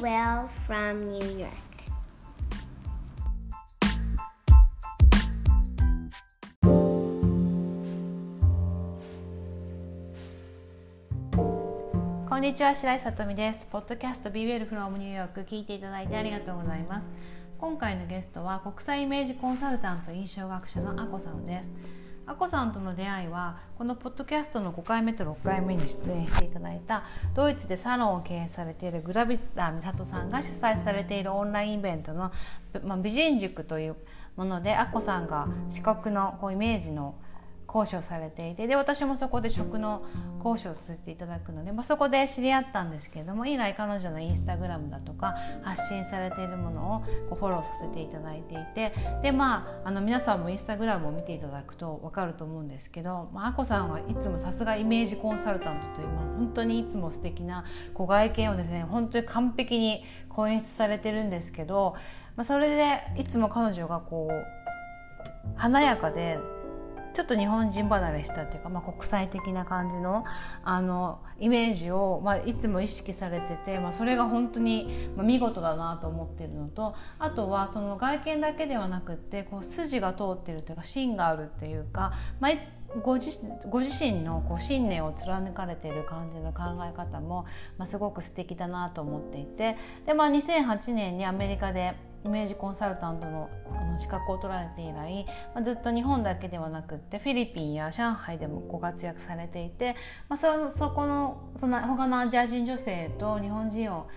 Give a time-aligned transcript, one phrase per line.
[0.00, 1.50] Will from New York.
[12.28, 15.44] こんにちは白井さとみですポッドキャスト BWL from New York.
[15.44, 17.08] 聞いていただいてありがとうございます。
[17.58, 21.72] 今回のゲストは国際イメージコンサルタント印象学者のあこさんです。
[22.28, 32.30] あこさんとの出会いはこのポッドキャストの5回目と6回目に出演していただいたドイツでサロンを経営されているグラビタ美里さんが主催されているオンラインイベントの、
[32.84, 33.96] まあ、美人塾という
[34.36, 37.14] ものであこさんが資格のこうイメージの
[37.68, 40.02] 講師をされていてで私もそこで食の
[40.40, 58.86] 講師をさせていただくので、まあ、そこで知り合ったんですけれども以来彼女のインスタグラムだとか発信されているものをこうフォローさせていただいていてでまああの皆さんもインスタグラムを見ていただくと分かると思うんですけど、まあ、あこさんはいつもさすがイメージコンサルタントという、まあ、本当にいつも素敵なご外見をですね。
[58.88, 61.94] 本当に完璧に講演出されてるんですけど、
[62.36, 64.58] まあ、それでいつも彼女がこう
[65.56, 66.38] 華やかで
[67.12, 70.24] ちょっと日本人離れしたっていうか、まあ、国際的な感じの
[70.62, 82.52] あのイメージを、まあ、いつも意識されてて、まあ、それが本当に、見事だなと思ってるのとあとはその外見だけではなくってこう筋が通ってるというか芯があるっていうか、まあ、
[83.02, 93.48] ご自ご自身のこう信念を貫かれている感じの考え方も、まあ、すごく素敵だなと思っていてで、まあ、2008年にアメリカでイメージコンサルタントの
[93.98, 99.96] 資格を取られて以来、まあ、ずっと日本だけではなくってフィリピンや上海でもご活躍されていて、
[100.28, 104.08] まあ、そそこのその他のアジア人女性と日本人を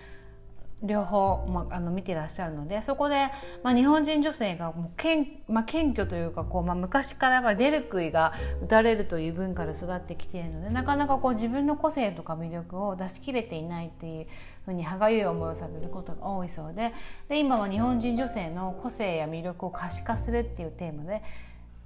[0.82, 3.28] 両方、まあ、あの見てらっしゃるのでそこで、
[3.62, 8.32] まあ、日本人女性がもう謙,、まあ、謙虚というかこう、まあ、昔からやっぱり出る杭が
[8.64, 14.26] 打たれるという文化で育ってきているのでなかなかこう自分の個性とか魅力を出し切れていないっていう
[14.64, 16.92] ふうに歯がゆい思いをされることが多いそうで
[17.28, 21.22] で今は日本人女性の個性や魅力を可視化するっていうテーマで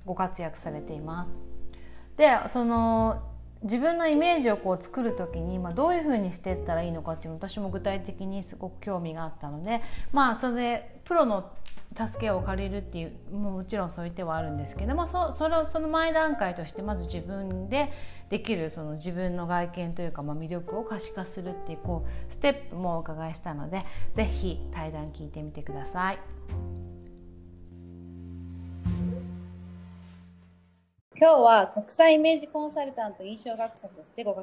[0.04, 1.40] ご活躍されています。
[2.16, 3.22] でその
[3.62, 9.80] 自分のイメージをこう作る時に、まあ、どういうふうにしていったらいいのかっていう私も具体的にすごく興味があったので
[10.12, 11.50] まあそれでプロの
[11.96, 17.90] 助けを借りるっていうももちろんそういう手はあるんですけど、まあ、そそれその前段階としてまず自分で
[18.28, 23.80] できるその自分の外見というか、まあ、魅力を可視化するっていうこうステップもお伺いしたので
[24.14, 26.18] 是非対談聞いてみてください。
[31.18, 34.34] 今日は国際イメージコンサルタント印象学者としてご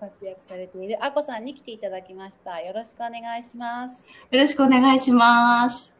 [0.00, 2.62] 活躍されているあこさんに来ていただきました。
[2.62, 3.92] よろしくお願いします。
[4.30, 5.93] よろしくお願いします。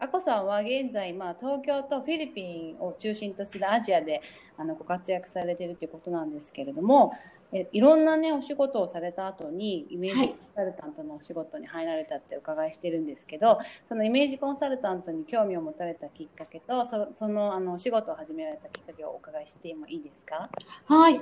[0.00, 4.22] あこさんは現在、まあ、東京とフィリピンを中心とするアジアで
[4.56, 7.12] あのご活躍されているということなんですけれども、
[7.52, 20.50] えいろんなねお仕事をされた後にイメージコンサルタントのお仕事に入られたってお伺いしてるんですけど、そのイメージコンサルタントに興味を持たれたきっかけとそそのあのお仕事を始められたきっかけをお伺いしてもいいですか？
[20.86, 21.20] はい。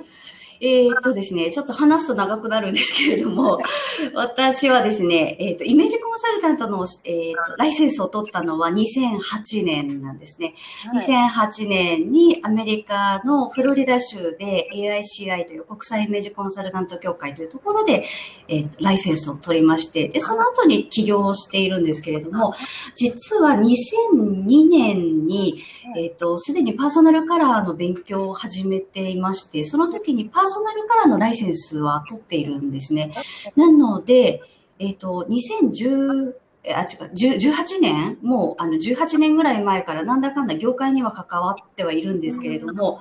[0.59, 3.59] えー、っとですね、ちょっと話すと長くなるんですけれども、
[4.15, 10.55] 私はですね、えー、っと、イメージコンサルタントの、えー、っと、ライセンスを取ったのは2008年なんですね。
[10.91, 18.05] はい、2008年にアメリカのフロリダ州で AICI という国際イメージコンサルタント協会というところで、
[18.47, 22.55] えー、ライセンスを取りまして、で、その後に起業をしているんですけれども、
[22.95, 25.63] 実は2002年に、
[25.95, 33.13] えっと、すでにパーソナルカラーの勉強を始めていまして、その時にパーソナルカラーのライセンスは取っているんですね。
[33.55, 34.41] なので、
[34.79, 36.33] えっ、ー、と、2010、
[36.73, 42.99] あ、違う、18年もう、あの、18年ぐらい前からなんだかんだ業界には関わってはいるんですけれども、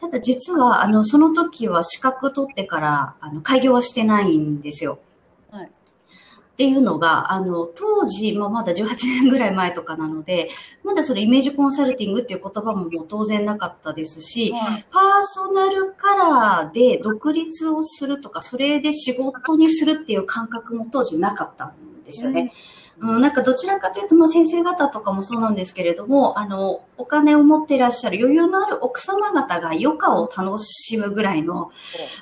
[0.00, 5.00] ただ実は、あの、その時は資格取ってから、あの、開業はしてないんですよ。
[6.58, 10.50] っていうのが、あの、当時、まあ、まだ18年ぐらい前とかなので、
[10.82, 14.52] まだそれイメージコンサルティングっていう言葉ももう当然なかったですし、
[14.90, 22.40] パーソナルカラーで独立をするとか、それで仕事にするっていう感覚も当時なかったんですよね。
[22.40, 31.70] うんうん、なんかどちらかというと、まあ、先生方とかもそうなんですけれども、あの、お金を持っていらっしゃる余裕のある奥様方が余暇を楽しむぐらいの、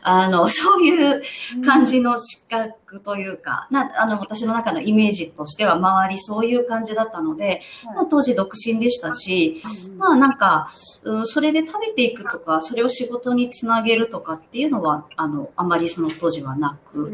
[0.02, 1.22] あの、 そういう
[1.64, 7.62] 感じの資格というか、な、あの、私の中のイメージとしては周りそういう感じだったので、
[7.94, 9.62] まあ、当時独身でしたし、
[9.96, 10.70] まあなんか、
[11.04, 17.12] うん、それで食べていくとか、それを仕事につなげるとかっていうのは、あの、あまりその当時はなく、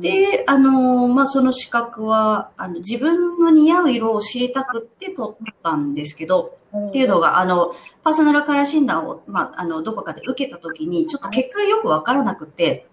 [0.00, 12.86] で、あの、まあその資格は、あの、自分の似合う色を知りたくって取ったんですけど、っていうのが、あの、パーソナルカラー診断を、まあ、あの、どこかで受けたときに、ちょっと結果がよくわからなくて、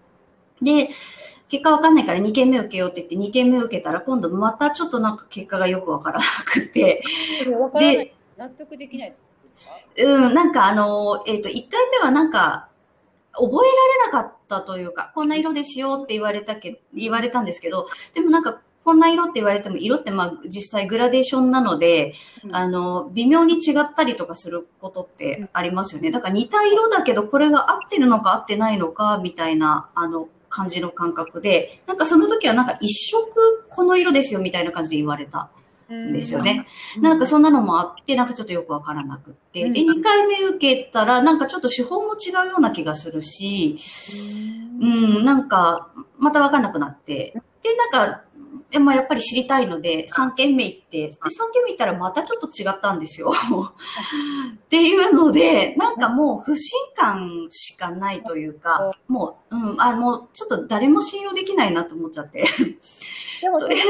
[0.62, 0.90] で、
[1.50, 7.02] 結果わかんないから2件目受けようって言って2件目受けたら今度またちょっとなんか結果がよくわからなくて、
[7.60, 8.14] わからない。
[8.38, 9.24] 納得できないです
[9.96, 10.04] か？
[10.04, 12.70] うん、なんかあの、えっ、ー、と、1回目はなんか、
[13.32, 13.70] 覚え
[14.10, 22.14] られなかったというか、こんな色ですよって言われたけ、言われたんですけど、でもなんかこんな色って言われても、色ってまあ実際グラデーションなので、
[22.46, 26.10] うん、あの、微妙に違ったりとかすることってありますよね。
[26.10, 35.50] だから似た色だけど、これが合ってるのか合ってないのか、みたいな、あの、感じの感覚で、なんかその時はなんか一色この色ですよみたいな感じで言われた
[35.94, 36.66] んですよね。
[37.02, 39.70] なんかそんなのもあって、なんかちょっとよくわからなくって。
[39.70, 43.78] で、2回目受けたら、なんかちょっと手法も違うような気がするし、
[44.80, 47.34] うん、なんかまたわかんなくなって、
[47.64, 48.24] で、なんか
[48.72, 51.18] でもやっぱり知りたいので、3件目行って、で、3
[51.54, 53.32] 件目行ったらまたちょっと違ったんですよ。
[54.56, 62.46] っていうので、なんかもう不信感しかないというか、もう、うん、あ、もうちょっと誰も信用できないなと思っちゃって。
[63.42, 63.82] でもそれ、こ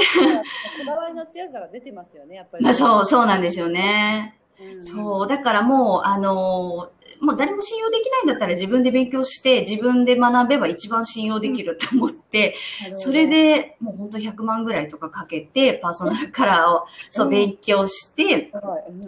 [0.85, 2.75] だわりの強さが出てますよね、やっぱり。
[2.75, 4.39] そう、そうなんですよね。
[4.59, 6.89] うん、そう、だからもう、あの
[7.19, 12.56] もう誰も信用できないんだったら自分で勉強して自分で学べば一番信用できると思って、
[12.92, 18.51] うん、それでもう本当100万ぐらいとかかけてパーソナルカラーをそう勉強して、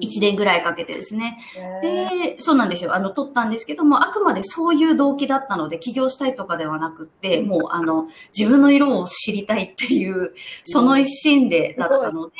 [0.01, 1.37] 1年ぐらいかけてですね。
[1.81, 2.95] で、そうなんですよ。
[2.95, 8.07] あの、取ったんですけども、あくまでそういう動機だったので起業したいとかではなくて、もうあの、
[8.37, 12.33] 自分の色を知りたいっていう、その一心でだったので、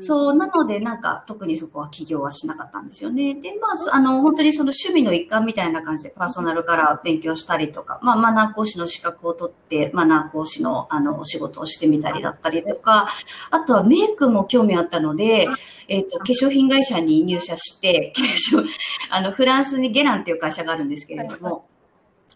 [0.00, 3.34] そう、なのでなんか特にそこは起業はしなかったんですよね。
[3.34, 13.08] で、まあ、あの、本当にその趣味の一環みたいな感じでパーソナルから勉強したりとか、まあ、マナー講師の資格を取って、マナー講師のあの、お仕事をしてみたりだったりとか、
[13.50, 15.48] あとはメイクも興味あったので、
[15.88, 18.66] えっ、ー、と、化粧品会社に入社して、化粧、
[19.10, 21.66] あの、フランスにゲランっていう会社があるんですけれども、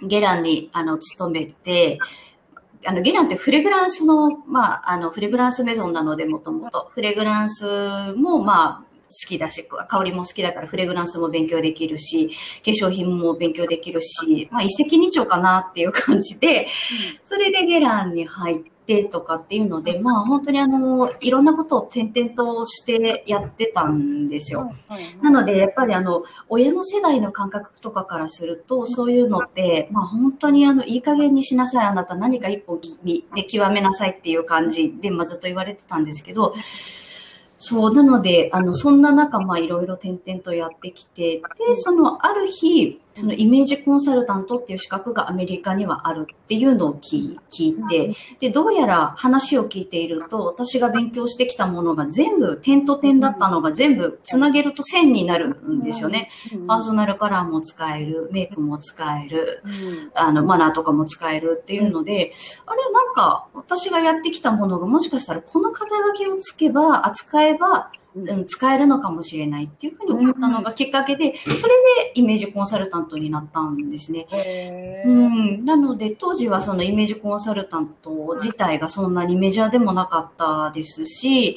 [0.03, 1.99] ゲランに、あの、勤めて、
[2.85, 6.91] あの、ゲランってフレグランスの、まあ、あの、フレグランスメゾンなので、もともと。
[6.95, 8.88] フレグランスも、まあ、
[9.27, 12.29] きだし、香りも好きだからフレグランスも勉強できるし、
[12.65, 16.67] 化粧品も勉強できるし、まあ一石二鳥かなっていう感じで、
[17.25, 18.57] それでゲランに入っ
[18.87, 24.73] てとかっていうので、まあ本当にあの、いろんなことを転々としてやってたんですよ。
[25.23, 32.81] なのでやっぱりあの、親の世代の感覚とかからすると、そういうのって、まあ本当にあの、いい加減にしなさい、あなた何か一本
[33.35, 36.55] で極めなさいっていう感じで、まあずっと言われてたんですけど、
[37.59, 56.31] そう、なので、あの、そんな中、まあ、いろいろ点々とやってきて、で、その、ある日、そのイメージコンサルタントっていう資格がアメリカにはあるっていうのを聞いて、で、どうやら話を聞いていると、私が勉強してきたものが全部、点と点だったのが全部つなげると線になるんですよね。
[56.67, 59.63] パーソナルカラーも使える、メイクも使える、
[60.15, 62.33] あの、マナーとかも使えるっていうので、
[62.67, 67.91] あれ、なんか、私がやってきたものがもしかしたらこの肩書きをつけば、扱えば、
[68.27, 74.27] うん、使えるのかもしれないっていうふうに思ったのがきっかけで、それでイメージコンサルタントになったんですね。
[75.07, 81.57] うん、なので、当時はそのイメージコンサルタント自体がそんなにメジャーでもなかったですし、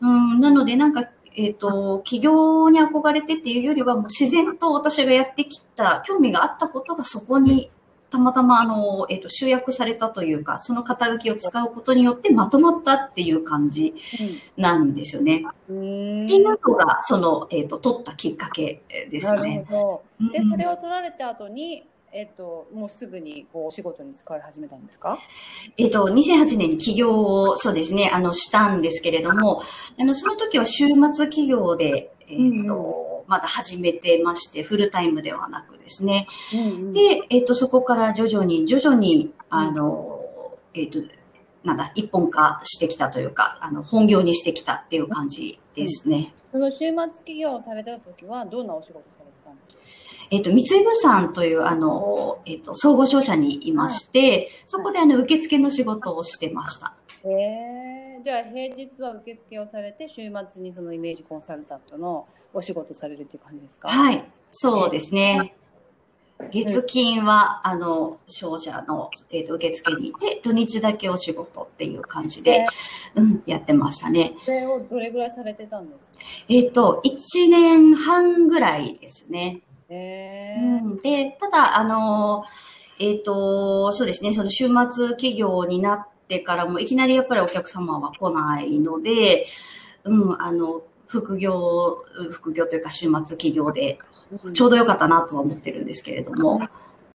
[0.00, 7.70] うん、なのでなんか、えっ、ー、と、企業に憧れてっていうよりは、もう自然と私がやってきた、興味があったことがそこに
[8.10, 13.94] たまたまあの、えっ、ー、と、集約されたというか、その肩書きを使うことによってまとまったっていう感じ
[14.56, 15.44] なんですよね。
[15.68, 19.38] うん、っていうのが、その、えっ、ー、と、取ったきっかけですね。
[19.38, 20.30] なるほど。
[20.32, 25.18] で、それを取られた後に、えっと、もうすぐにこうお仕事に使われ始めたんですか？
[25.76, 29.62] えっと、2008年に起業を、そうですね、あの、したんですけれども、
[29.98, 36.26] あの、その時は週末企業で、えっと、うんまだ始めてまして、フルタイムではなくですね。
[36.52, 40.18] うんうん、で、えっ、と、そこから徐々に、徐々に、あの、
[40.74, 40.98] えっ、と、
[41.62, 46.34] なんだ、一本化してきたというか、あの、本業にしてきたっていう感じですね。
[46.52, 49.78] うん、その週末企業をされた時は、どんなお仕事されてたんですか？
[50.30, 56.94] えっ、と、三井物産という、あの、えっ、と、総合商社にいまして、そこであの、受付の仕事をしてました。
[57.24, 63.88] へえー、じゃあ平日は受付をされて、週末にそのイメージコンサルタントのお仕事されるっていう感じですか？
[63.88, 65.54] はい、そうですね。
[66.52, 72.66] 月金は、あの、商社の、えーと、受付にいて、土日だけお仕事っていう感じで、
[73.14, 74.32] うん、やってましたね。
[74.46, 76.24] それをどれぐらいされてたんですか？
[76.48, 79.60] えっ、ー、と、1年半ぐらいですね。
[79.90, 82.44] へうん、で、ただ、あの、
[82.98, 89.46] えっ、ー、と、そうですね、その週末企業になってからも、いきなりやっぱりお客様は来ないので、
[90.04, 93.98] うん、あの、副業、副業というか週末企業で、
[94.52, 96.60] ちょうどよかったなとは思ってるんですけれども。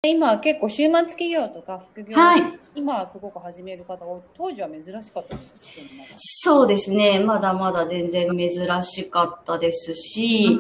[0.04, 2.60] 今結構週末企業とか副業、はい。
[2.76, 4.06] 今はすごく始める方
[4.38, 5.56] 当時は珍しかったです
[6.18, 7.20] そうですね。
[7.20, 10.60] まだまだ全然珍しかったですし、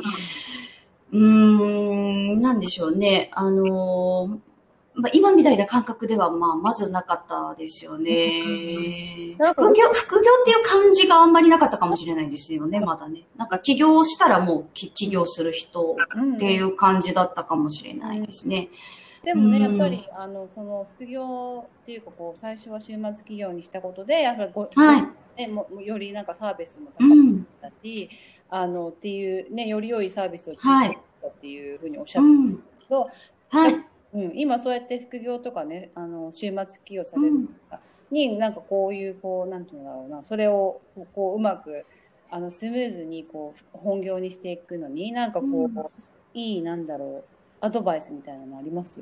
[1.12, 3.30] うーん、なんでしょうね。
[3.34, 4.56] あのー
[4.98, 9.36] まあ、今みたいな感覚では、まあ、まずなかったですよね。
[9.38, 13.24] なんか副業、副業っていう感じがあんまりなかったかもしれないんですよね、まだね。
[13.36, 18.70] なんか起業したらもうき起業する人うんっていう感じだったかもしれないですね。
[19.26, 25.08] でもね、うんやっぱりあのその副業っていうかこう最初は週末企業にしたことでやっぱりご、はい
[25.38, 27.48] ね、ももよりなんかサービスも高くうん。
[27.62, 28.10] なったし、
[28.50, 32.58] あのっていうねより良いサービスを作はいったっていうふうにおっしゃってたうん。
[32.58, 33.10] けど、
[33.50, 33.74] はい。
[34.14, 37.50] うん今そうやって副業とかねあの週末企業されるうん。
[38.12, 41.86] になんかこういうこうなんていうんだろうなそれをこうこううまく
[42.30, 45.74] あのスムーズにこう本業にしていくのになんかこう、うん
[46.38, 49.02] いいなんだろうアドバイスみたいなのあります？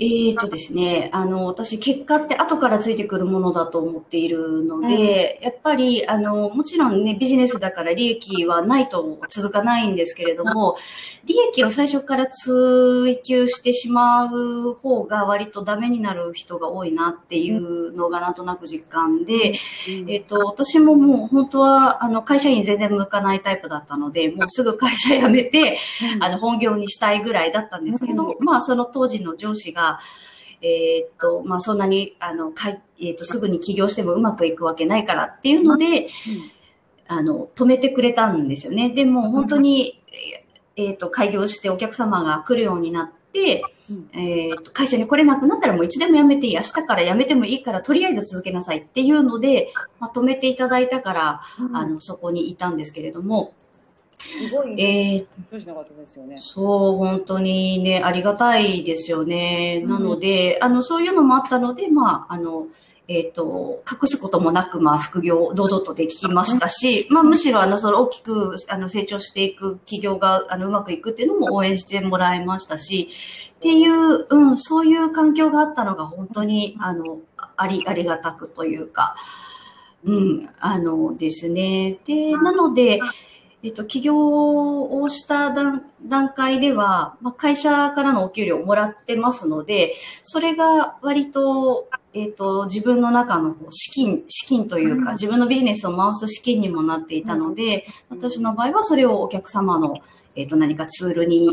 [0.00, 10.76] えーとですね、あの、私、結果って後からついてくるものだと思っているので、やっぱり、あの、もちろんね、ビジネスだから利益はないと続かないんですけれども、
[11.26, 19.54] 利益を最初から追求してしまう方が割とダメになる人が多いなっていうのがなんとなく実感で、
[20.08, 25.78] えっと、私ももう本当は、あの、会社員全然向かないタイプだったので、もうすぐ会社辞めて、
[26.18, 30.00] あの、本業にしたいぐらいだったんですけど、まあ、その当時の上司が、
[30.60, 36.08] えーっと、まあ、そんなに、あの、かい、えーっと、すぐに起業してもうまくいくわけないからっていうので、
[37.06, 38.90] あの、止めてくれたんですよね。
[38.90, 40.02] でも、本当に、
[40.76, 46.54] えーっと、開業してお客様が来るようになって、うんえーっと、会社に来れなくなったらもういつでも辞めていい。
[46.54, 53.52] 明日から辞めてもいいから、とりあえず続けなさいっていうので、まあ、止めていただいたから、うんあの、そこにいたんですけれども、
[54.24, 55.26] すごいえー。
[56.40, 59.82] そう、本当にね、ありがたいですよね。
[59.86, 62.66] なので、あの、そういうのもあったので、まあ、あの、
[63.06, 73.10] えっ、と、隠すこともなく、まあ、副業、堂々とできましたし、まあ、むしろ、あの、その大きく、あの、成長していく企業が、あの、うまくいくっていうのも応援してもらいましたし、
[73.56, 77.18] っていう、うん、そういう環境があったのが、本当に、あの、
[77.56, 79.16] あり、ありがたくというか、
[80.04, 81.98] うん、あのですね。
[82.04, 83.00] で、なので、
[83.64, 100.02] えっと、起業をした段段階では、まあ、会社からのお給料をもらってますので、それが割と、えっと、自分の中のこう資金、資金というか、自分のビジネスを回す資金にもなっていたので、私の場合はそれをお客様の、
[100.36, 101.50] えっと、何かツールに、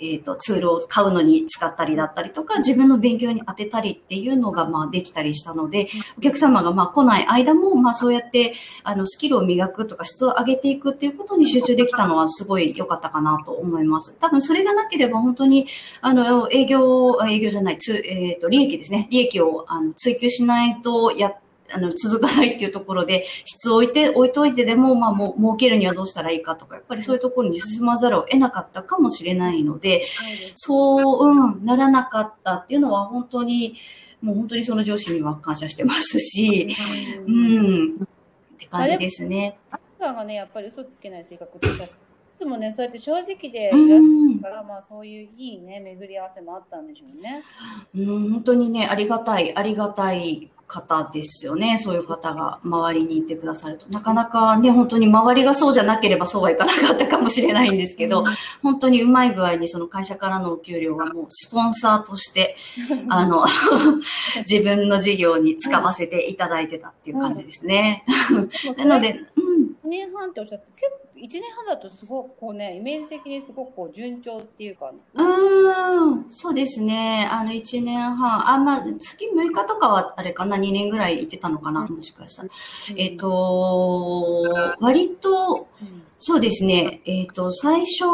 [0.00, 14.16] えっと、ツールを買うのに使ったりだったりとか、自分の勉強に当てたりっていうのが、まあ、できたりしたので、お客様が、まあ、来ない間も、まあ、そうやって、あの、スキルを磨くとか質を上げていくっていうことに集中できたのはすごい良かったかなと思います。
[14.18, 15.66] 多分それがなければ本当に、
[16.00, 19.08] あの、営業、あ営業じゃない、つ、えっ、と、利益ですね。
[19.10, 21.34] 利益をあの追求しないとや、
[21.74, 30.06] あの、続かないっていうところで、質を置いて、置いといてでも、まあ、もう、儲けるにはどうしたらいいかとか、やっぱりそういうところに進まざるを得なかったかもしれないので、
[30.54, 33.74] そう、うん、ならなかったっていうのは本当に、
[34.22, 36.74] もう本当にその上司には感謝してますし、
[37.26, 37.90] ううん。
[37.90, 38.06] ん、っ
[38.58, 39.58] て感じですね。
[39.70, 41.70] アさんがね、やっぱり嘘つけない性格ってい
[42.38, 47.42] つもね、そうやって正直でういらっしゃんるから、まあそういういいね、巡り合わせもあったんでしょうね。
[47.94, 51.78] うん、本当にね、ありがたい、ありがたい方ですよね。
[51.78, 53.86] そういう方が周りにいてくださると。
[53.90, 58.24] なかなかね、本当に周りがそうじゃなければそうはいかなかったかもしれないんですけど、
[58.62, 62.56] 本当にうまい具合にその会社からのお給料はもうスポンサーとして、
[63.08, 63.46] あの、
[64.50, 68.04] 自分の事業に使わせていただいてたっていう感じですね。
[68.76, 69.53] なので、うん、
[69.84, 77.28] 1年半っておっしゃって、結構1年半だとすごくこうね、イメージ的にすごくこう順調っていうか、うーん、そうですね。
[77.30, 78.50] あの、1年半。
[78.50, 82.48] あ、まあ、月6日とかはあれかな、2年ぐらい行ってたのかな、もしかしたら。
[82.96, 87.02] えっ、と、割と、うん、そうですね。
[87.04, 88.06] えっ、と、最初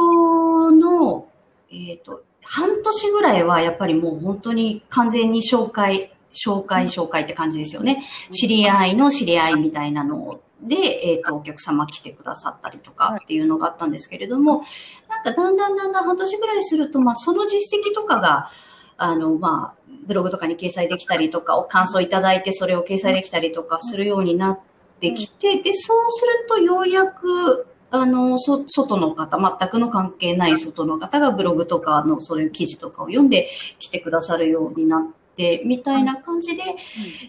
[0.72, 1.28] の、
[1.70, 8.04] えっ、と、半年ぐらいはやっぱりもう本当に完全に紹介、紹介、紹介って感じですよね。
[8.32, 14.62] 知り合いの知り合いみたいなので、えっ、と、お客様来てくださったりとかっていうのがあったんですけれども、
[15.08, 18.50] なんかだんだんだんだん半年ぐらいすると、まあ、その実績とかが、
[18.96, 24.60] あの、まあ、ブログとかに掲載できたりとか、お感想いただいてそれを掲載できたりとかするようになっ
[25.00, 33.48] てきて、で、そうするとようやく、あの、そ、外の方、全くの関係ない外の方がブログとかのそういう記事とかを読んで
[33.78, 35.19] 来てくださるようになって、
[35.64, 36.62] みたいな感じで、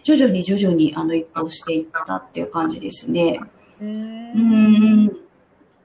[0.04, 3.40] 徐々に徐々にあの移行していったっていう感じですね。
[3.80, 3.84] う。
[3.84, 5.08] うんん。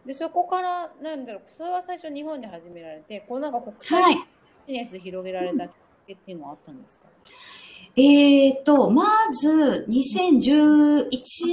[0.06, 4.16] で、そこから、なんだろう、それは最初日本で始められて、こうなんか国際はい。
[4.68, 5.72] ビジネス広げられたき
[6.14, 7.08] っていうのはあったんですか？
[7.96, 11.10] えっ、と、まず、2011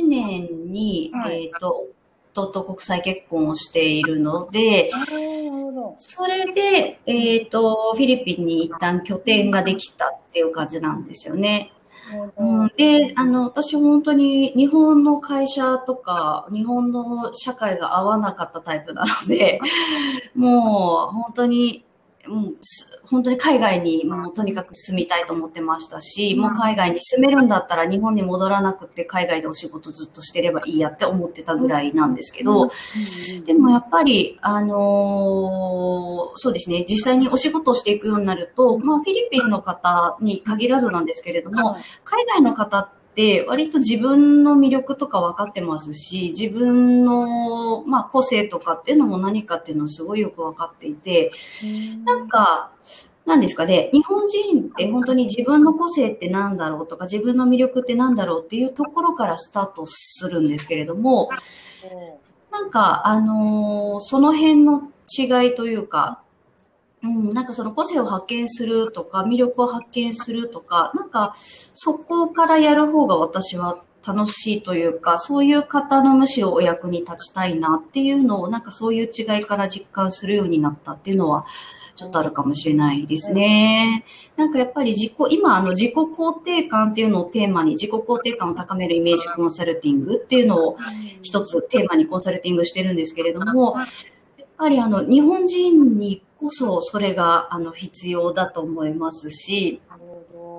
[0.06, 1.86] 年に、はいえっ、と、
[2.34, 4.90] 夫と国際結婚をしているので。
[5.98, 11.72] それで、えっ、と、フィリピンに一旦拠点ができたっていう感じなんですよね。
[12.36, 19.60] うん、で、あの、私本当に日本の会社とか、日本の社会が合わなかったタイプなので、
[20.34, 21.84] もう本当に、
[22.26, 32.70] もうす本当に海外にもうとにかく住みたいと思ってましたし、もう海外に住めるんだったら日本に戻らなくて海外でお仕事ずっとしてればいいやって思ってたぐらいなんですけど、
[33.44, 43.03] でもやっぱり、あのーそうですね、実際にお仕事をしていくようになると、まあフィリピンの方に限らずなんですけれども、海外の方って
[43.46, 51.30] 割と自分の魅力とか分かってますし、自分の、まあ、個性とかっていうのも何かっていうのをすごいよく分かっていて、
[52.04, 52.72] なんか、
[53.24, 61.30] なんですかね、日本人って本当に自分の個性ってなんだろうとか、自分の魅力ってなんだろうっていうところからスタートするんですけれども、
[62.50, 66.23] なんか、あのーその辺の違いというか、
[67.04, 71.36] うん、なんかその個性を発見するとか、魅力を発見するとか、なんか
[71.74, 81.44] そこからやる方が私は楽しいというか、そういう方のむしろお役に立ちたいなっていうのを、なんかそういう違いから実感するようになったっていうのは、
[81.96, 84.04] ちょっとあるかもしれないですね。
[84.36, 90.76] なんかやっぱり自己、今あの自己肯定感っていうのをテーマに、自己肯定感を高めるイメージコンサルティングっていうのを
[91.22, 93.76] 一つテーマにコンサルティングしてるんですけれども、
[94.38, 99.80] やっぱりあの日本人にこそそれがあの必要だと思いますし、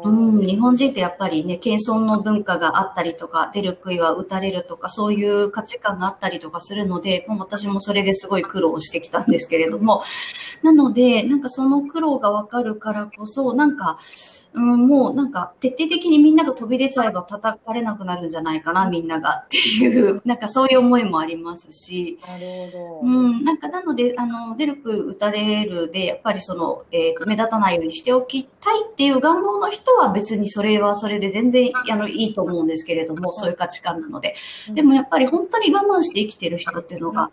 [0.04, 10.02] うん、日本人ってやっぱりね、謙遜の文化があったりとか、出る杭は打たれるとか、そういう価値観があったりとかするので、もう私もそれですごい苦労してきたんですけれども、
[10.64, 14.00] なので、なんかその苦労がわかるからこそ、なんか、
[14.56, 23.00] うん、もうなんか徹底的にみんなが飛び出ちゃえば叩かれなくなるんじゃないかな、みんながっていう、 なんかそういう思いもありますし、なるほど。
[23.02, 34.36] うん、なんかなので、あの、出るく打たれるで、やっぱりその、えっ、と、目立たないようにしておきたいっていう願望の人は別にそれはそれで全然、あの、いいと思うんですけれども、そういう価値観なので。
[34.74, 37.30] でもやっぱり本当に我慢して生きてる人っていうのが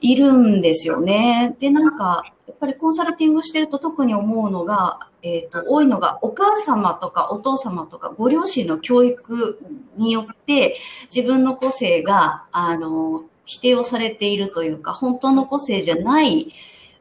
[0.00, 1.56] いるんですよね。
[1.58, 9.58] で、なんか、やっぱりコンサルティングしてると特に思うのが、えっ、と、多いのが、お母様とかお父様とかご両親の教育
[9.96, 10.76] によって、
[11.14, 16.52] 自分の個性が、あの、否定をされているというか、本当の個性じゃない、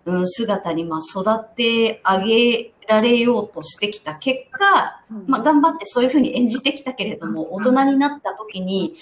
[0.06, 8.96] うん、姿に、まあ、育ってあげられようとしてきた結果、まあ、頑張ってそういうふうに演じてきたけれども、大人になった時に、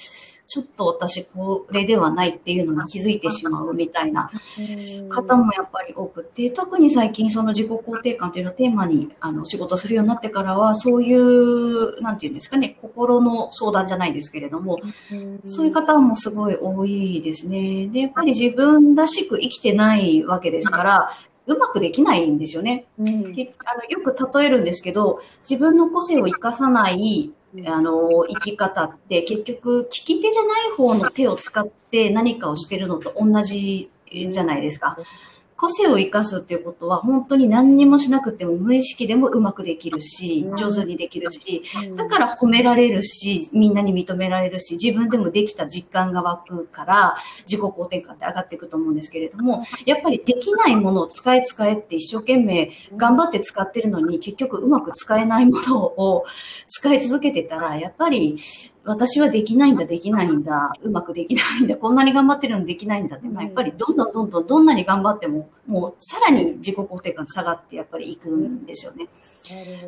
[0.52, 4.30] ちょっと私これではないっていうのに気づいてしまうみたいな
[5.08, 14.80] 方もやっぱり多くて、特に最近その自己肯定感というのをテーマにあの仕事するようになってからは、そういう、なんていうんですかね、心の相談じゃないですけれども、
[15.46, 17.88] そういう方もすごい多いですね。
[17.88, 21.12] で、やっぱり自分らしく生きてないわけですから、
[21.48, 22.88] うまくできないんですよね。
[23.00, 27.32] うんけあのよく例えるんですけど、自分の個性を生かさない
[27.66, 34.98] あの生き方って結局利き手じゃない方の手を使って何かをしてるのと同じじゃないですか。
[35.62, 41.64] 個性を生かすっていうことは本当に何にもしなくても無意識でもうまくできるしうん、上手にできるし、
[41.96, 56.26] だから褒められるし、みんなに認められるし、自分でもできた実感が湧くから、自己肯定感って上がっていくと思うんですけれども、やっぱりできないものを使え使えって一生懸命頑張って使ってるのに、結局うまく使えないものを
[56.70, 58.40] 使い続けてたら、やっぱり
[58.84, 69.08] 私はできないんだ、できないんだ、うまくできないんだ、こんなに頑張ってるのにできないんだって、まあ、やっぱりどんどんどんどんどんなに頑張っても、もうさらに自己肯定感下がってやっぱりいくんですよね。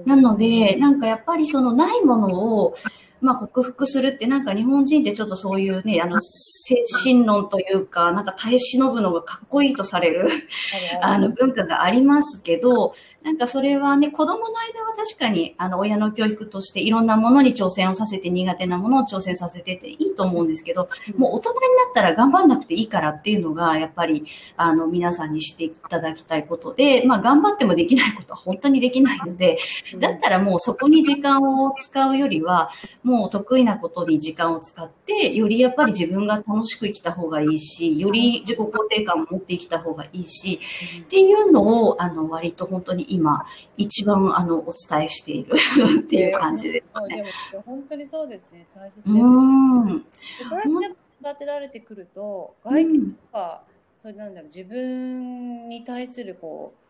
[0.05, 2.75] なので、なんかやっぱりそのないものを、
[3.23, 10.29] まあ克服するってなんか日本人ってちょっとそういうね、あの精神論というか、なんか耐え忍ぶのがかっこいいとされる
[11.01, 24.25] あの文化がありますけど、なんかそれはね、子供の間は確かにあの親の教育としていろんなものに挑戦をさせて苦手なものを挑戦させてっていいと思うんですけど、もう大人になったら頑張んなくていいからっていうのが、やっぱり
[24.57, 29.57] あの皆さんにしていただきたいことで、まあ頑張ってもできないことは本当にできないので、
[29.99, 32.69] だったらもうそこに時間を使うよりは、
[33.03, 40.59] もう得意なことに時間を使って、よりやっぱり自分が楽しく生きた方がいいし、より自己肯定感を持って生きた方がいいし、
[41.05, 43.45] っていうのを、あの、割と本当に今、
[43.77, 45.55] 一番、あの、お伝えしている
[46.01, 47.15] っていう感じですね。
[47.15, 47.23] で
[47.57, 48.67] も本当にそうですね。
[48.75, 49.09] 大切です。
[49.09, 49.97] うーん。
[49.99, 50.05] で
[50.49, 53.63] それって育てられてくると、外見とか、
[54.01, 56.82] それなんだろう、自分に対するこう、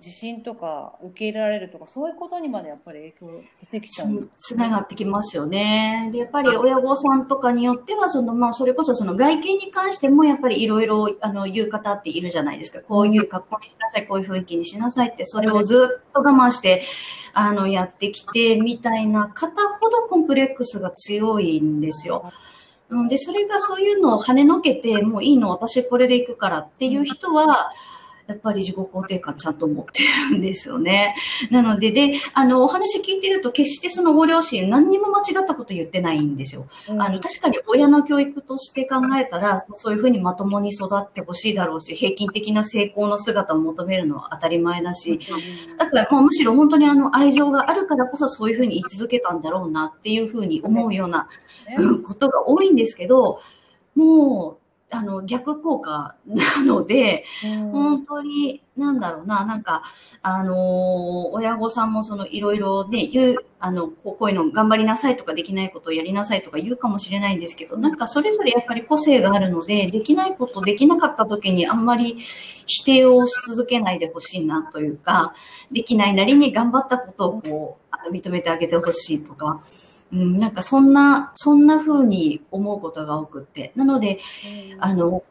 [0.00, 6.08] 自信とか受け入れられるとか、そういうことにまでやっぱり影響出てきちゃうつながってきますよね。
[6.10, 11.08] で、やっぱり親御さんとかによっては、その、まあ、それこそその外見に関しても、やっぱりいろいろ、
[11.52, 12.80] 言う方っているじゃないですか。
[12.80, 16.82] こういう格好にしなさい、こういう雰囲気にしなさいって、それをずっと我慢して、
[17.34, 22.32] あの、やってきて、みたいな方ほどコンプレックスが強いんですよ。
[22.88, 27.70] うん、で、それがそういうのを跳ねのけて、もういいの、私これで行くからっていう人は、
[28.30, 31.16] やっぱり自己肯定感ちゃんと持ってるんですよね。
[31.50, 36.68] なので、で、あの、お話聞いてると、決してそのご両親何にも間違ったこと言ってないんですよ。
[36.88, 45.20] うん、あの、確かに親の教育として考えたら、そういうふうにまともに育ってほしいだろうし、平均的な成功の姿を求めるのは当たり前だし、
[45.76, 51.28] だからもうむしろ本当にあの、愛情があるからこそそういうふうに言い続けたんだろうなっていうふうに思うような、
[51.78, 53.40] うん、ことが多いんですけど、
[53.96, 54.59] もう、
[54.90, 57.24] あの、逆効果 なので、
[57.72, 59.82] 本当に、なんだろうな、なんか、
[60.22, 60.56] あのー、
[61.32, 72.16] 親御さんもその、いろいろね、言う、あの、こういうの頑張りなさいとかできないことをやりなさいとか言うかもしれないんですけど、なんかそれぞれやっぱり個性があるので、できないこと、できなかった時にあんまり
[72.66, 75.34] 否定をし続けないでほしいなというか、
[75.70, 79.60] できないなりに頑張ったことをこう、認めてあげてほしいとか、
[80.12, 83.72] うん、なんかそんな、そんな風に思うことが多くって。
[83.76, 84.18] なので、
[84.78, 85.22] あの、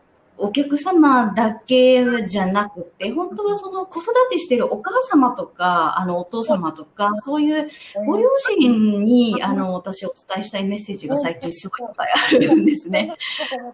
[0.41, 7.69] お客様だけじゃなくて、本当はその子育てしてるお母様とか、あの、お父様とか、そういう
[8.05, 13.13] ご両親に、あの、私お伝えしたいメッセージが最近すごいいっぱいあるんですね。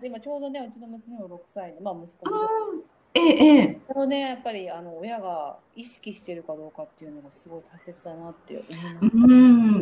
[0.04, 2.36] 今ちょうどね、うちの娘も6歳で、まあ息子も。
[3.17, 3.80] ええ、ええ。
[3.88, 9.15] そのね、やっぱりあの親が意識してるかどうかっていうのがすごい大切だなって思います。
[9.15, 9.17] う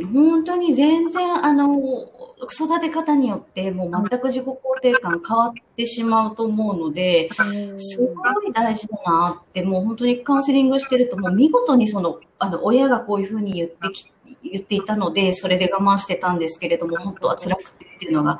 [0.05, 1.79] ん、本当に全然あの
[2.43, 7.29] 育て方によってもう全く自己肯定感変わってしまうと思うので、
[7.79, 14.11] すごい大事だなって、もう本当にカウンセリングしてるともう見事にそのあの親がこういうふうに言ってき
[14.43, 18.39] 言っていたので、それで我慢してたんですけれども、本当は辛くてっていうのが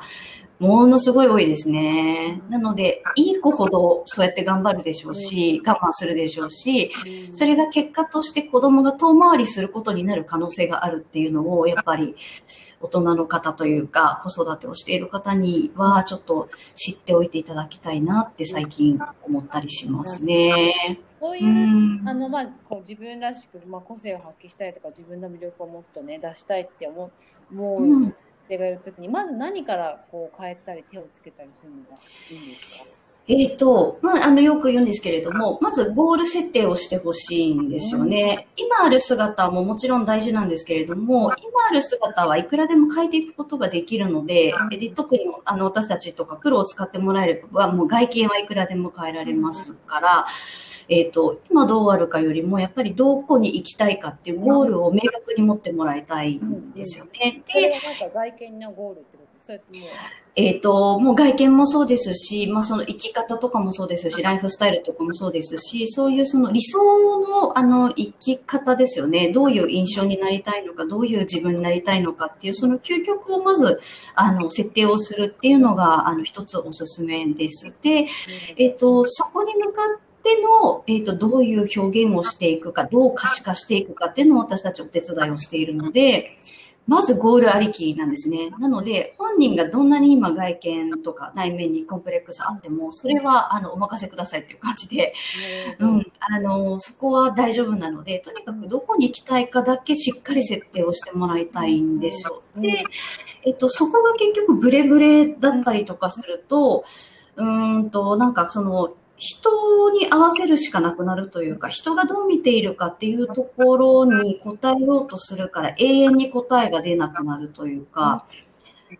[0.64, 2.40] ものすごい多いですね。
[2.48, 6.90] なので、いい子ほどそうやって頑張るでしょうし、我慢するでしょうし、
[7.32, 12.16] それが結果として子供が遠回りすることになる可能性があるっていうのを、やっぱり
[12.80, 20.98] 大人の方というか、子育てをしている方には、ちょっと知っておいていただきたいなって最近思ったりしますね。
[21.20, 27.10] そういう、うん、あの、まあ、こう自分らしく、まあ、個性を発揮したいとか、自分の魅力をもっとね、出したいって思
[27.50, 28.14] う、もう、うん
[28.48, 32.84] 手がいるときに、まず何からこう変えたり手をつけたりするのがいいんですか？
[33.26, 38.48] えっ、ー、と、まあ、あの、よく言うんですけれども、まずゴール設定をしてほしいんですよね。
[38.56, 50.26] 今ある姿ももちろん大事なんですけれども、今ある姿はいくらでも変えていくことができるので、で特にあの私たちとかプロを使ってもらえれば、もう外見はいくらでも変えられますから、
[50.88, 57.42] えっ、ー、と、今どうあるかよりも、やっぱりどこに行きたいかっていうゴールを明確に持ってもらいたいんですよね。
[57.52, 59.64] で、なんか外見のゴールってことです
[60.36, 69.30] えっ、ー、と、もう外見もそうですし、まあその生き方とかもそうですし、ライフスタイルとかもそうですし、そういうその理想のあの生き方ですよね。
[69.32, 73.80] どういう印象になりたいのか、どういう自分になりたいのかっていう、その究極をまず、
[74.16, 77.72] あの、設定をするっていうのが、あの、一つおすすめです。
[77.82, 78.08] で、
[78.56, 86.38] えっ、ー、と、そこに向かってでの、えっ、ー、と、どういう表現をしていくか、どう可視化していくかっていうのを私たちお手伝いをしているので、
[86.86, 88.50] まずゴールありきなんですね。
[88.58, 95.14] なので、本人がどんなに今外見とか内面にコンプレックスあっても、それはあのお任せくださいっていう感じで、
[95.78, 102.42] うん、あの、そこは大丈夫なので、とにかくどこに行きたいかだけしっかり設定をしてもらいたいんですよ。
[102.56, 102.84] で、
[103.44, 106.84] えっと、そこが結局ブレブレだったりとかすると、
[107.36, 118.26] うんと、なんかその、人に合わせるしかなくなるというか、人がどう見ているかっていうところに答えようとするから永遠に答えが出なくなるというか、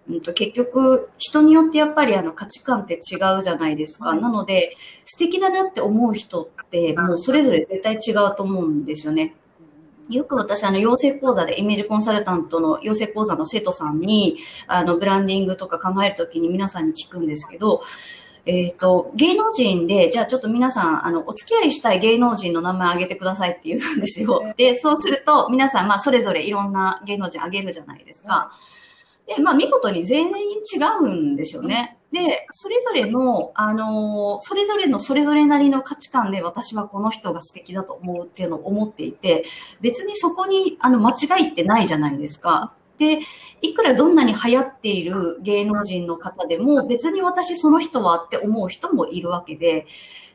[0.09, 4.15] うん、と結局人によってやっぱりあの価値観って違うじゃないですか。
[4.15, 9.35] なので素敵だなって思う人ってもうそれぞれ絶対違うと思うんですよね。
[10.11, 17.83] よく私、あの、養成講座でイメージコンサルタントの養成講座の生徒さんに、あの、ブランディングとか考えるときに皆さんに聞くんですけど、
[18.47, 24.55] えっ、ー、と、芸能人で、じゃあちょっと皆さん、あの、お付き合いしたい芸能人の名前あげてくださいって言うんですよ。
[24.57, 28.53] で、そうすると、皆さん、まあ、それぞれいろんな芸能人あげるじゃないですか。
[29.27, 31.97] で、まあ、見事に全員違うんですよね。
[32.13, 39.45] で、それぞれの、あの、それぞれのそれぞれなりの価値観で私はこの人が素敵だと思うっていうのを思っていて、
[39.81, 42.75] 別にそこに、あの、間違いってないじゃないですか。
[42.99, 43.21] で、
[43.63, 49.87] いくらどんなに流行っている芸能人の方でも、別に私その人はって思う人もいるわけで、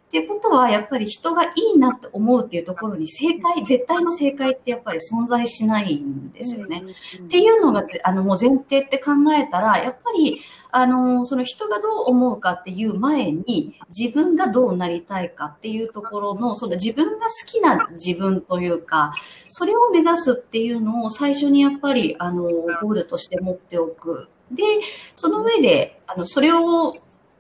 [0.10, 6.82] っていうことは、やっぱり人がいいなって思うっていうところに正解、絶対の正解ってやっぱり存在しないんですよね。
[7.22, 10.41] っていうのが、あの、もう前提って考えたら、やっぱり、
[10.72, 19.13] あの、その人がどう思うかっていう前に、自分がどうなりたいかっていうところの、その自分が好きな自分というか、
[19.50, 24.28] それを目指すっていうのを最初にやっぱり、あの、ゴールとして持っておく。
[24.50, 24.63] で、
[25.15, 26.95] その上で、あの、それを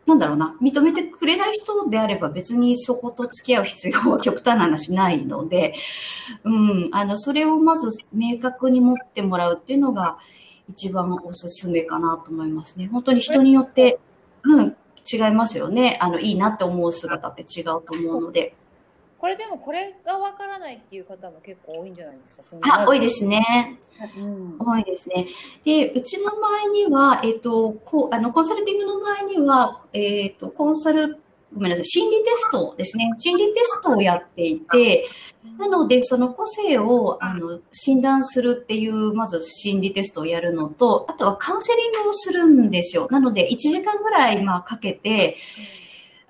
[0.05, 5.75] なんだろうな、認めてくれない人であれば別にそこと付き合う必要は極端な話ないので、
[6.43, 10.17] うん、あの、それをまず明確に持ってもらうっていうのが
[10.67, 12.87] 一番おすすめかなと思いますね。
[12.87, 13.99] 本当に人によって、
[14.43, 14.75] うん、
[15.11, 15.97] 違いますよね。
[16.01, 18.55] あの、いいなって思う姿って違うと思うので。
[19.19, 22.81] これでもこれがわからないっていう方も結構多いんじゃないですか？
[22.81, 23.77] あ、多いですね。
[24.17, 25.27] うん、多いですね。
[25.65, 31.19] で、うちの前には、えっ、ー、と、こう、あの、コンサルティングの前には、えっ、ー、と、コンサル、
[31.53, 33.09] ごめんなさい、心理テストですね。
[33.17, 35.05] 心理テストをやっていて、
[35.57, 43.07] なので、その個性をあの診断するっていう、まず心理テストをやるのと、あとはカウンセリングをするんですよ。
[43.11, 45.35] なので、1時間ぐらい、まあ、かけて、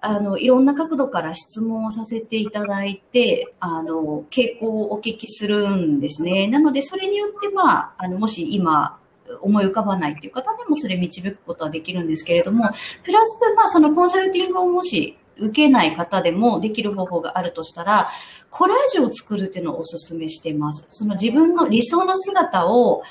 [0.01, 6.47] あの、いろんな角度から質問をさせていただいて、あの、傾向をお聞きするんですね。
[6.47, 8.97] なので、それによって、まあ、あの、もし今、
[9.41, 12.69] 思い浮かばないっていう方でもそれ導くことはできるんですけれども、
[13.03, 18.09] プラス、まあ、そのコンサルティングをもし受けない方でもできる方法があるとしたら、
[18.49, 20.85] コラージュを作るっていうのをお勧めしています。
[20.89, 23.03] その自分の理想の姿を、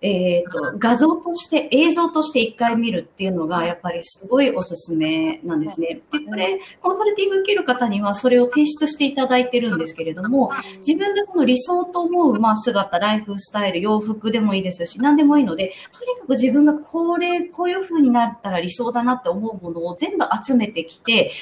[0.00, 6.02] えっ、ー、と、画像として、映像として一回見るっていうのが、やっぱりすごいおすすめなんですね。
[6.12, 10.52] で、これ、コンサルティング受ける方には、それを提出していただいてるんですけれども、
[10.86, 21.32] 自分がその理想と思う、まあ、姿、ライフスタイル、洋服でもいいですし、何でもいいので、とにかく自分がこれ、こういう風になったら理想だなって思うものを全部集めてきて、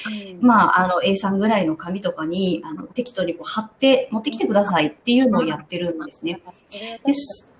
[0.41, 6.41] まあ、あの、A3 ぐらいの紙とかに、あの、適当にこう貼って持ってきてくださいっていうのをやってるんですね。
[7.05, 7.51] です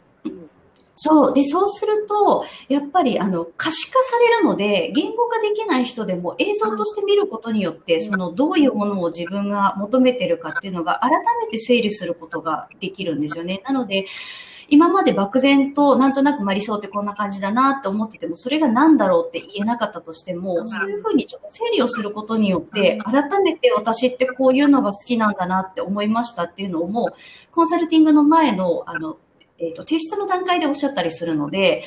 [0.97, 1.33] そう。
[1.33, 11.11] で、そうすると、やっぱり、あの、可視化されるので、言語化できない人でも映像として見ることによって、その、どういうものを自分が求めてるかっていうのが、改
[11.45, 13.61] めて整理することができるんですよね。
[13.63, 14.07] なので、
[14.69, 29.17] 今まで漠然となんとなくまりそうってこんな感じだなって思ってても、それが何だろうって言えなかったとしても、そういうふうにちょっと整理をすることによって、改めて私ってこういうのが好きなんだなって思いましたっていうのをもう、コンサルティングの前の、あの、
[29.59, 31.83] えっ、ー、と、提出の段階でおっしゃったりするので、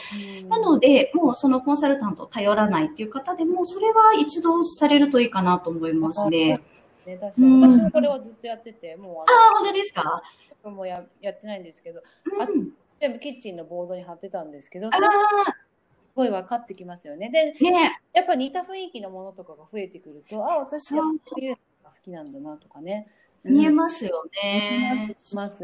[0.49, 6.61] なので、もうそのコンサルタントを頼らないっていう方でも、それは一度されるといいかなと思いますね。
[7.07, 7.63] ね確かに。
[7.63, 10.23] 私もこれはずっとやってて、もうああ、本当ですか？
[10.65, 12.01] もうややってないんですけど、
[12.41, 12.47] あ
[13.01, 14.99] 全部キッチンのボードに貼ってたんですけど、す
[16.15, 17.31] ごい分かってきますよね。
[17.31, 23.09] で、ね、やっぱ似た雰囲気のものとかが増えてくると、あ、私はこういうのが好きなんだなとかね。
[23.43, 25.17] 見えますよね。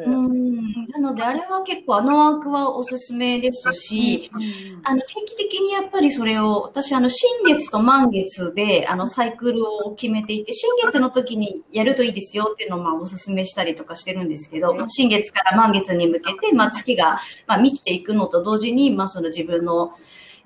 [0.07, 0.73] うん。
[0.89, 19.93] なので、あれは結構あのワークはおすすめですし、うん、あの、定期的にやっぱりそれを、私あの、新月と満月で、あの、サイクルを決めていて、新月の時にやるといいですよっていうのをまあおすすめしたりとかしてるんですけど、新月から満月に向けて、まあ月が、まあ満ちていくのと同時に、まあその自分の、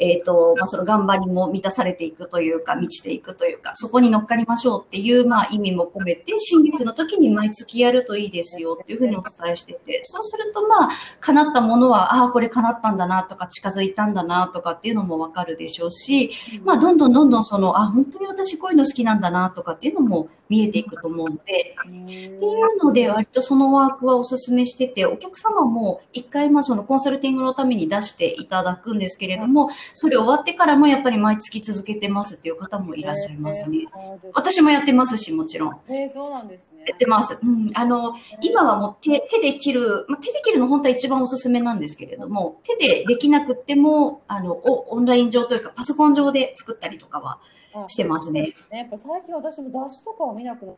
[0.01, 10.89] えっ、ー、と、まあ、その頑張りも満たされていくというか、満ちていくというか、そこに乗っかりましょうっていう、まあ、意味も込めて、新月の時に毎月やるといいですよっていうふうにお伝えしてて、そうすると、まあ、
[11.21, 16.31] 叶ったものは、ああ、これ叶ったんだなとか、近づいたんだなとかっていうのもわかるでしょうし、
[16.65, 33.87] まあ、どんどんどんどんその、あ、本当に私こういうの好きなんだなとかっていうのも見えていくと思うので、っていうので、割とそのワークはお勧めしてて、お客様も一回、まあそのコンサルティングのために出していただくんですけれども、それ終わってからもやっぱり毎月続けてますっていう方もいらっしゃいますね。
[34.35, 35.81] 私もやってますし、もちろん。
[35.89, 36.85] えー、そうなんですね。
[36.89, 37.39] やってます。
[37.41, 37.71] うん。
[37.75, 47.39] あの、今はもう手手で切る、まあ、手で切るの本当は一番おすすめなんですけれども、手でできなくっても、あの、オンライン上というかパソコン上で作ったりとかは、
[47.89, 48.55] してますね。
[48.71, 50.73] ねやっぱ最近私も雑誌とかを見なくな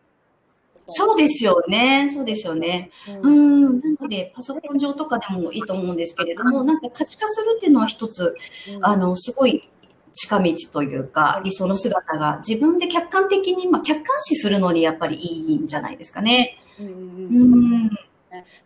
[0.86, 2.08] そうですよね。
[2.12, 2.90] そうですよね。
[3.22, 3.80] うん、ん。
[3.80, 8.34] なので、パソコン上とかでもいいと思うんですけれども、なんか可視化するっていうのは一つ、
[8.74, 9.68] うん、あの、すごい
[10.12, 16.58] 近道というか、理想の姿が自分で客観的に、まあ、客観視するのにやっぱりいいんじゃないですかね。
[16.78, 16.86] うん。
[16.86, 17.90] うん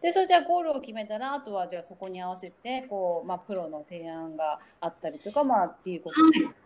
[0.01, 6.66] で、それじゃあゴールを決めたら、あとはじゃあそこに合わせて、こう、まあ、プロの提案があったりとか、まあ、っていうことはい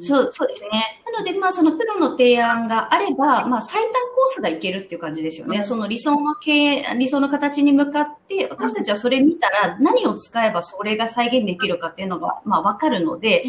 [0.00, 1.02] そう、そうですね。
[1.04, 5.58] なので、まあ、そのプロの提案があれば、まあ、最短コースがいけるっていう感じですよね。
[5.58, 13.44] うん、その理想の経理想の形に向かって、私たちはそれ見たら何を使えばそれが再現できるかっていうのが、まあ、わかるので、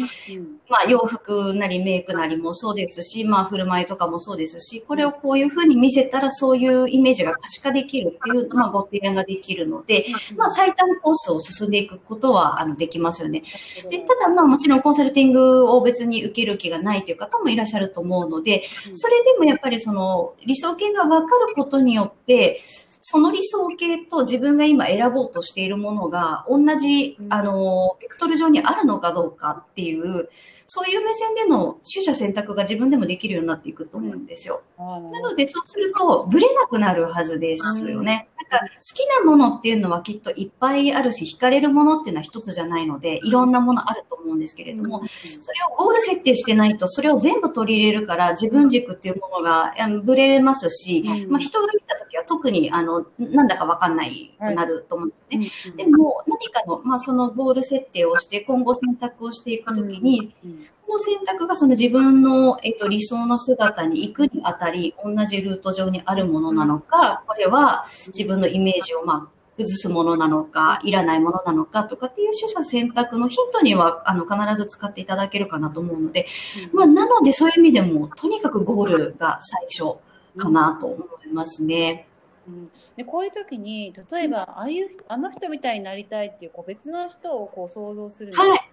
[0.68, 13.42] まあ洋服なりメイクなりもそうですし、まあ振る舞いとかもそうですし、これをこういうふうに見せたらそういうイメージが可視化できるっていう、まあご提案ができるので、まあ最短コースを進んでいくことはあのできますよね。
[13.90, 18.62] で、ただまあもちろんコンサルティングを別に受ける気がないという方もいらっしゃると思うので、
[18.94, 22.60] それでもやっぱりその理想形が分かることによって、
[23.00, 30.28] その理想形と自分が今選ぼうとしているものが同じ、あの、ベクトル上にあるのかどうかっていう、
[30.72, 34.62] そういう目線での取捨選択が自分でもできるようになっていくと思うんですよ。
[34.78, 37.90] あーなので、そうすると、ブレなくなるはずです。
[37.90, 38.28] よね。
[38.48, 51.32] なんか、好きなものっていうのはきっといっぱいあるし、惹かれるものっていうのは一つじゃないので、いろんなものあると思うんですけれども、それをゴール設定してないと、それを全部取り入れるから、自分軸っていうものがブレますし、うん。
[51.32, 55.50] まあ、人が見たときは特に、あの、なんだかわかんないくなると思うんですね。
[55.70, 60.59] うんでも、何かの、まあ、そのゴール設定をして、今後選択をしていくときに、うんこ
[60.90, 76.26] の選択がその自分の、えっと、理想の姿に行くにあたり、同じルート上にあるものなのか、これは自分のイメージを、まあ、崩すものなのか、いらないものなのかとかっていう取捨選択のヒントには、あの、必ず使っていただけるかなと思うので、
[76.72, 79.98] まあ、なのでそういう意味でも、とにかくゴールが最初
[80.36, 82.06] かなと思いますね。
[82.48, 88.70] うんでこういう時に例えばああいう人あの人みたいになりたいっていうこう別の人をこう想像するのはい。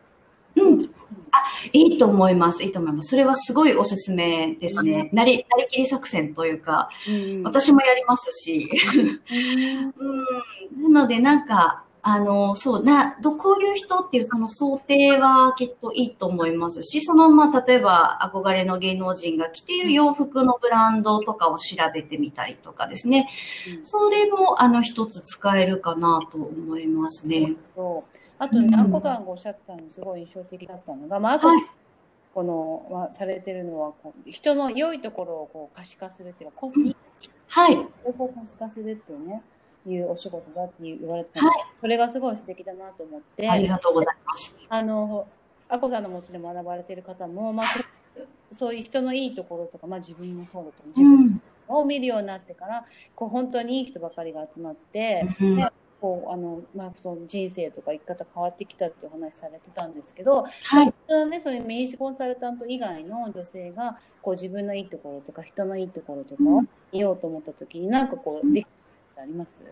[0.57, 0.89] うん。
[1.37, 2.63] あ、いいと思います。
[2.63, 3.09] いいと思います。
[3.09, 5.09] それはすごいおすすめですね。
[5.13, 8.69] なり、なりきり作戦というか、うん私もやりますし。
[9.29, 9.93] うん
[10.85, 10.93] うん。
[10.93, 23.27] なので、なんか、あの、そう、な、ど、こういう人っていうその想定はきっといいと思いますし、その、まあ、例えば憧れの芸能人が着ている洋服のブランドとかを調べてみたりとかですね。
[23.67, 27.55] うんそれも、あの、一つ使えるかなと思いますね。
[27.75, 31.65] そうあとね、うんあこさんがおっしゃったのすごい印象的だったのが、まあ、あこさんはい
[32.37, 36.95] この、まあ、されてるのはこう人の良いところをこう可視化するっていうか、個性
[37.47, 37.75] はい。
[38.03, 39.41] を可視化するっていうね、
[39.87, 44.55] いうお仕事だって言われてたので、それがすごい素敵だなと思って、ありがとうございます。
[44.69, 45.27] あの、
[45.67, 47.67] あこさんのもとで学ばれてる方も、まあ、
[48.51, 50.99] そそういう人のいいところとか、まあ、自分もそうだと思う。
[50.99, 51.81] 自分うん。
[51.81, 60.93] を見るようになってから、こう本当にいい人ばかりが集まって、うんねこうあのまあ、その人生とか生き方変わってきたっていうお話されてたんですけど、はい。
[61.07, 69.63] そのね、そういう名刺コンサルタント以外の女性がこう自分のいいところとか人のいいところとかを見ようと思った時になんかこうできることあります？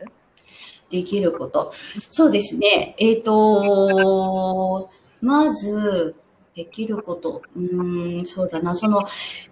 [0.89, 1.71] できること。
[2.09, 2.95] そうですね。
[2.99, 4.89] えっ、と、
[5.21, 6.15] まず、
[6.55, 7.41] できること。
[7.55, 8.75] うーん、そうだな。
[8.75, 9.03] その、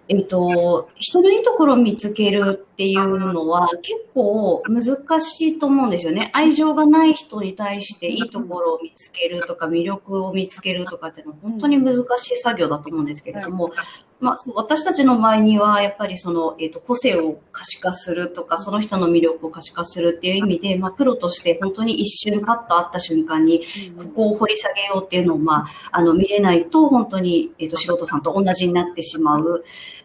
[0.08, 6.30] えっ、と、人のいいところを見つけるっていうのは結構難しいと思うんですよね。
[6.34, 13.70] 愛情がない人に対していいところを見つけるとか魅力を見つけるとかっていうのは本当に難しい作業だと思うんですけれども、
[14.18, 23.64] まあ、私たちの場合には、やっぱりその、えっ、と、個性を可視化するとか、その人の魅力を可視化するっていう意味で、まあ、プロとして本当に一瞬パッと会った瞬間に、
[23.96, 29.64] ここを掘り下げようっていうのを、まあ、あの、見れないと、本当に、えっ、と、素人さんと同じになってしまう、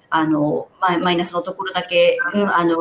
[0.09, 2.77] あの、マイマイナスのところだけ、うん、あの、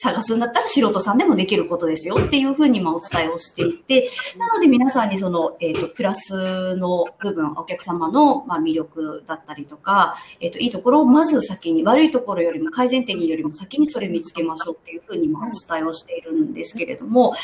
[0.00, 17.34] 探すんだったら素人さんでもできることですよっていうふうにまあお伝えをしていて、なので皆さんにその、えっ、と、プラスの部分、お客様のまあ魅力だったりとか、えっ、と、いいところをまず先に、悪いところよりも改善点よりも先にそれ見つけましょうっていうふうにまあお伝えをしているんですけれども、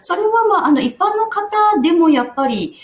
[0.00, 2.74] それはまあ、あの、一般の方でもやっぱり、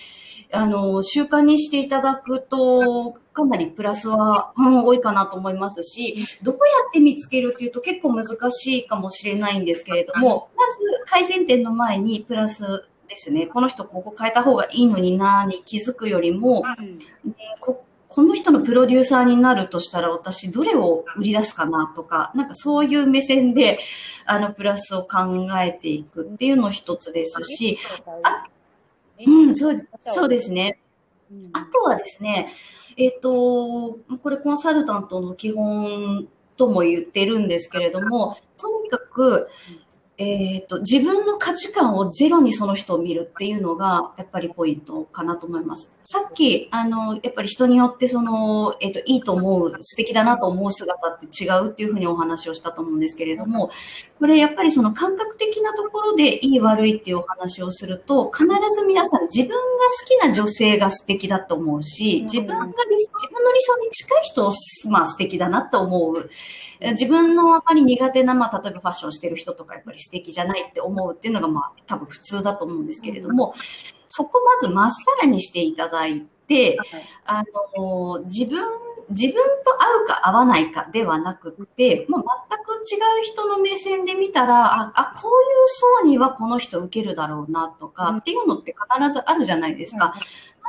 [0.53, 16.65] あの、習慣にしていただくと、かなりプラスは、うん、多いかなと思いますし、どうやって見つけるっていうと結構難しいかもしれないんですけれども、まず改善点の前にプラスですね、この人ここ変えた方がいいのになに気づくよりも、
[17.61, 23.81] ここの人のプロデューサーになるとしたら私どれを売り出すかなとか、なんかそういう目線で、
[24.25, 27.79] あの、プラスを考えていくっていうの一つですし、
[28.23, 28.45] あ
[29.27, 30.79] うん、そうそうですね。
[31.31, 31.51] うん。
[31.53, 32.49] あとはですね、
[32.97, 39.49] えっ、と、これコンサルタントの基本とも言ってるんですけれども、とにかく、
[40.17, 45.93] えっ、と、自分の価値観をゼロにその人を見るっていうのが、やっぱりポイントかなと思います。
[46.05, 53.71] さっき、あの、やっぱり人によってその、えっ、と、いいと思う、素敵だなと思う姿って違うっていうふうにお話をしたと思うんですけれども、
[54.21, 64.53] これやっぱりその感覚的なところでいい悪いっていうお話をすると、必ず皆さん自分が好きな女性が素敵だと思うし、自分が自分の理想に近い人を、
[64.91, 66.31] まあ素敵だなと思う。
[66.85, 73.55] え自分のあまり苦手な、まあ例えばファッションしてる人とかやっぱり素敵じゃないって思うっていうのがまあ多分普通だと思うんですけれども、
[74.09, 76.79] そこまずまっさらにしていただいって、
[77.25, 77.43] あ
[77.77, 78.63] の、自分、
[79.11, 88.17] 自分と合うか合わないかではなくって、もう全く違う人の目線で見たら、あ、あこういう層にはこの人受けるだろうなとか、うん。
[88.19, 90.15] っていうのって必ずあるじゃないですか。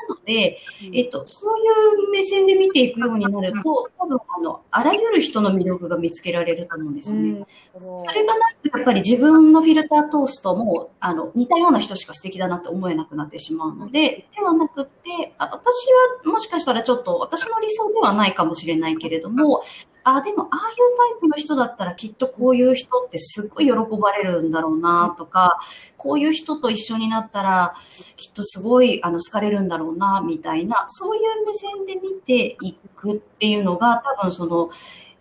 [0.08, 0.96] なので、うん。
[0.96, 1.62] えっと、そうい
[2.06, 7.30] う目線で見ていくようになると、多分、あの、あらゆる人の魅力が見つけられると思うんですよね。
[7.30, 7.82] うん。
[7.82, 15.88] そそれがないと、やっぱり自分のフィルター通すと、もう、あの、似たような人しか素敵だなって思えなくなってしまうので、ではなくって、あ私
[16.26, 19.64] はもしかしたらちょっと、私の理想ではないかもしれないけれども、
[20.08, 20.76] あ、でも、ああいう
[21.12, 25.60] タイプの人だったらきっとこういう人ってすっごい喜ばれるんだろうなとか、
[25.98, 27.74] こういう人と一緒になったら
[28.16, 34.70] きっとすごい、あの、好かれるんだろうな、みたいな、そういう目線で見ていくっていうのが、多分その、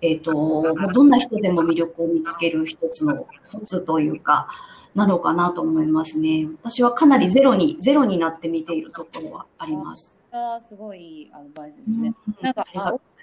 [0.03, 4.49] えっ、と、もうどんな人でも魅力を見つける一つのコツというか、
[4.95, 6.47] なのかなと思いますね。
[6.63, 10.15] 私はかなりゼロに、ゼロになって見ているところはあります。
[10.35, 12.13] れはすごいアドバイスですね。
[12.29, 12.67] うんなんか、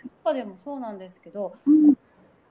[0.01, 1.95] ありがとあ大阪でもそうなんですけど、ううん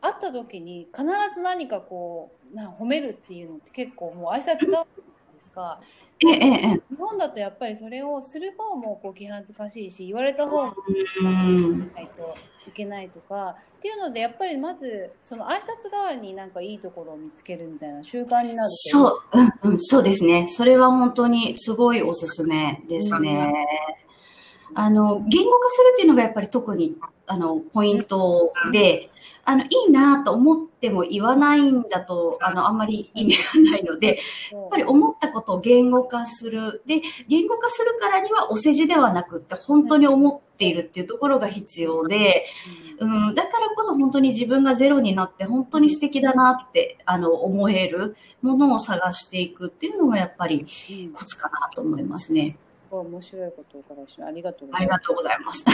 [0.03, 4.86] 会った時に必ず何かこう、な褒めるっていうのって結構もう挨拶が
[5.34, 5.80] ですか。
[6.22, 6.38] ええ、え
[6.74, 10.74] え、日本だとやっぱりそれをする方もこう気恥ずかしいし、言われた方も
[11.22, 11.78] うん。
[11.94, 12.34] ないと
[12.68, 19.22] いけないとかっていうのでやっぱりまずその挨拶代わりになんかいいところを見つけるみたいな習慣になるとそう、
[19.64, 20.46] うん、うん、そうですね。
[20.48, 23.55] それは本当にすごいおすすめですね。
[24.75, 26.97] あの、言語化するっていうのがやっぱり特に、
[27.27, 29.11] あの、ポイントで、
[29.45, 34.18] あの、いいなと思っても言わないんだと、あの、あんまり意味がないので、
[34.53, 36.83] やっぱり思ったことを言語化する。
[36.87, 42.45] で、言語化するからにはお世辞ではなくって、本当に思っているっていうところが必要で、
[42.99, 50.66] うん、だからこそ本当に自分がゼロになって本当に素敵だなってあの思えるものを探していくっていうのがやっぱり
[51.14, 52.59] コツかなと思いますね。
[52.91, 54.28] すごい面白いことをお伺いします。
[54.28, 55.01] ありがとうごあざいます。
[55.01, 55.64] りがとうございます。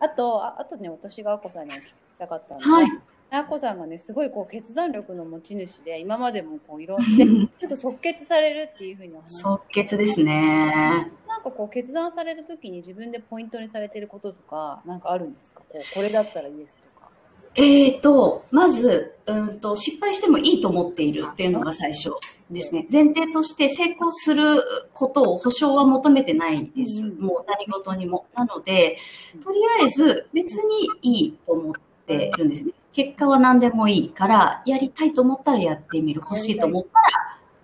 [0.00, 2.86] あ と、ああとね、私があこさんに聞きたかったのはい。
[3.30, 11.10] あこさんがね、すごいこう決断力の持ち主で、今までもこういろんな、ですぐ即決されるっていうふうにお話し即決ですね。
[11.28, 15.60] なんかこう決断されるときに自分でポイントにされてることとか、なんかあるんですか？
[15.68, 17.10] こうこれだったらイエスとか。
[17.56, 22.10] えーと、まず、うんと、失敗してもいいと思っているっていうのが最初
[22.50, 22.86] ですね。
[22.90, 27.04] 前提として成功することを保証は求めてないです。
[27.04, 28.26] うんもう何事にも。
[28.34, 28.98] なので、
[29.42, 31.74] とりあえず別にいいと思っ
[32.06, 32.72] てるんですね。
[32.92, 36.20] 結果は何でもいいから、やりたいと思ったらやってみる。
[36.20, 36.90] 欲しいと思った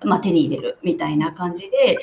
[0.06, 1.98] ら、まあ、手に入れるみたいな感じで、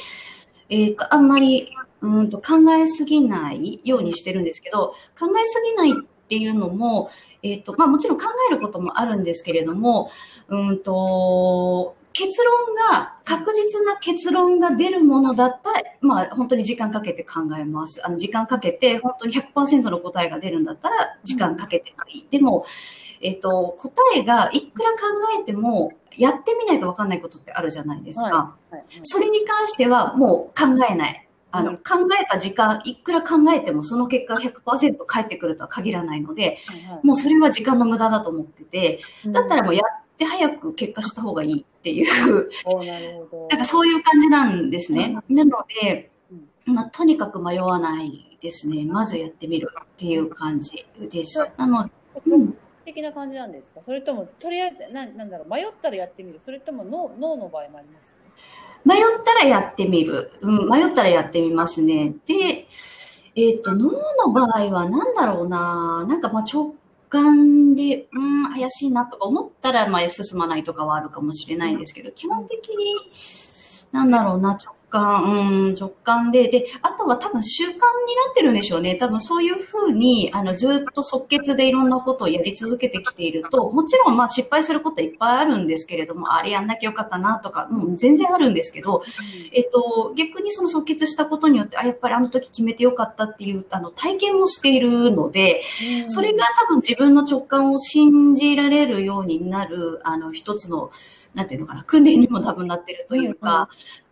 [0.69, 1.69] えっ、と、あんまり、
[1.99, 7.09] うんと考えすぎないようにしてるんですけど、考えすぎないっていうのも、
[7.41, 10.11] えっ、と、まあもちろん考えることもあるんですけれども、
[10.47, 18.03] うんと、結論が、確実な結論が出るものだったら、まあ本当に時間かけて考えます。
[18.03, 22.27] あの時間かけて、本当に100%の答えが出るんだったら、時間かけてもいい。
[22.31, 22.65] でも、
[23.21, 24.97] えっ、と、答えがいくら考
[25.39, 28.25] えても、やってみないとわかんないことってあるじゃないですか。
[28.25, 28.29] は
[28.71, 31.27] いはいそれに関してはもう考えない。
[31.51, 31.83] あの、うん考
[32.19, 42.49] えた時間、いくら考えてもその結果が100%返ってくるとは限らないので、はいはいもうそれは時間の無駄だと思ってて、だったらもううやって早く結果した方がいいっていう、
[42.85, 43.47] なるほど。
[43.51, 45.17] なんかそういう感じなんですね。
[45.29, 46.11] なので
[46.67, 48.85] うん、まあ、とにかく迷わないですね。
[48.85, 51.39] まずやってみるっていう感じです。
[51.57, 51.91] なので、
[52.25, 53.81] うん的な感じなんですか？
[53.85, 58.17] それとも、とりあえず、なんなんだろう、迷ったらやってみるそれとも脳脳の場合もあります？
[58.85, 60.31] 迷ったらやってみる。
[60.41, 62.15] うん、迷ったらやってみますね。
[62.25, 62.65] で、
[63.35, 63.91] えっ、と、脳
[64.25, 66.05] の場合は何だろうな。
[66.07, 66.75] なんかまあ直
[67.09, 72.95] 感で、うん、怪しいなとか思ったら、まあ進まないとかはあるかもしれないんですけど、基本的に、
[73.91, 77.81] なんだろうな、直感、うん、直感で、で、あとは多分習慣にな
[78.31, 78.95] ってるんでしょうね。
[78.95, 89.03] 多分そういうふうに、あの、ずっと即決でいろんなことをやり続けてきていると、もちろんまあ失敗することいっぱいあるんですけれども、あれやんなきゃよかったなとか、もう全然あるんですけど、
[89.53, 95.63] えっと、逆にその即決したことによって、あ、やっぱりあの時決めてよかったっていう、あの、体験もしているので、
[96.07, 100.91] それが多分自分の直感を信じられるようになる、あの、一つの、
[101.33, 103.69] なんていうのかな、訓練にも多分なってるというか、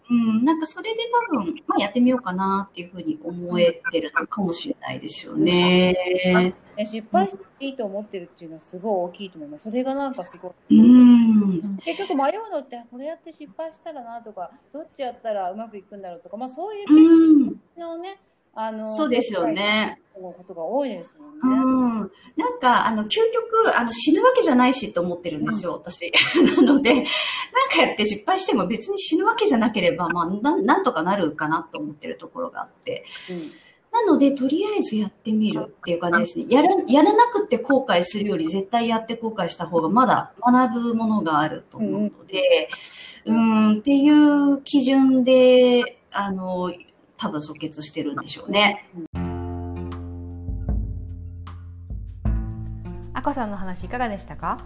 [0.10, 1.00] うん、なんかそれで
[1.32, 5.94] 多分、まあやってみようかなっていうふうに思えてるのかもしれないですよね。
[5.94, 9.64] ね失敗していいと思ってるっていうのはすごい大きいと思います。
[9.64, 10.78] それがなんかすごい。
[10.78, 11.78] うん。
[11.78, 17.56] 結局迷うのって、これやって失敗したらなとか、どっちやったらうまくいくんだろうとか、まあそういううん。
[18.56, 20.02] あの、そうですよね。
[20.14, 22.06] ことが多いですもんうね。
[22.06, 22.12] ん。
[22.38, 26.12] なんか、あの、究極、あの、死ぬわけじゃないしと思ってるんですよ、私。
[26.56, 27.04] なので、なん
[27.70, 33.06] かやって失敗しても別に死ぬわけじゃなければ、まあ、ななんとかなるかなと思ってるところがあって。
[33.30, 33.52] うん
[33.96, 36.48] なので、とりあえずやってみるっていう感じですね。
[36.50, 42.68] やら、やらなくて後悔するより絶対やって後悔した方がまだ学ぶものがあると思うので、
[43.24, 46.74] うーん、っていう基準で、あの、
[47.18, 48.86] 多分即決してるんでしょうね。
[53.14, 54.58] あこさんの話いかがでしたか？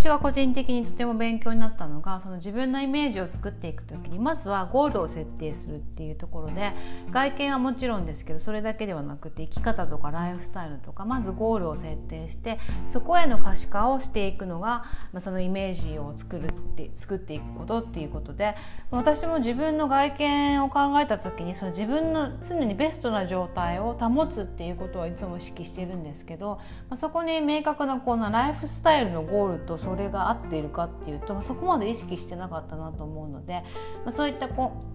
[0.00, 6.72] 私が個人的にとても勉強になったのがその自分のイメージを作っていく時にまずはゴールを設定するっていうところで
[7.10, 18.56] 外見はもちろんですけどそれだけではなくて生き方とかライフスタイルとかまずゴールを設定してそこへの可視化をしていくのが、まあ、そのイメージを作るって作っていくことっていうことで
[18.90, 33.62] 私も自分の外見を考えた時にその自分の常にベストな状態を保つっていうことをいつも意識してるんですけど、まあ、そこに明確なこのライフスタイルのゴールとそれが合っているかっていうと、そこまで意識してなかったなと思うので、
[34.04, 34.90] まあ、そういったこう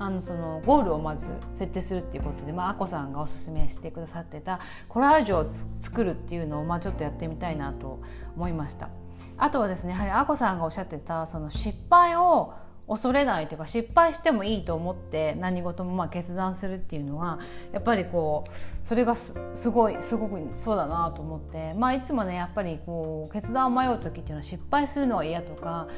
[0.00, 1.26] あのそのゴールをまず
[1.56, 8.00] 設定するっていうことで、まあ、あこさんがおすすめしてくださってたコラージュを作るっていうのを、まあ、ちょっとやってみたいなと
[8.36, 8.90] 思いました。
[9.36, 12.54] あとはですねやはりあこさんがおっしゃってたその失敗を
[12.88, 17.38] 恐れないというか失敗してもいいと思って何事もまあ決断するっていうのは
[17.72, 19.34] やっぱりこうそれがす
[19.70, 25.88] ごいすごくそうだなと思って、まあ、いつもねやっぱりこう決断を迷う時っていうのは失敗するのが嫌とか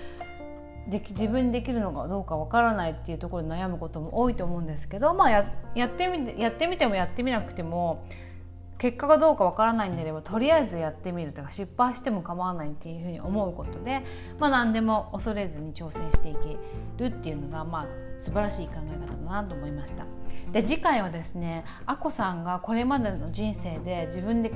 [0.89, 8.05] でき自分にできるのかどうかわからないっていうところで悩むことも多いと思うんですけど、まあ、ややってみてやってみてもやってみなくても
[8.81, 14.03] 結果がどうかわからないんであればとりあえずやってみるとか失敗しても構わないっていうふうに思うことで、
[14.39, 16.57] まあ、何でも恐れずに挑戦していけ
[16.97, 17.87] るっていうのが、まあ、
[18.19, 20.07] 素晴らしい考え方だなと思いました。
[20.51, 24.51] で次回はですねあこさんがこれまでの人生で自分で